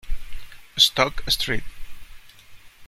[0.79, 1.61] Stoke St.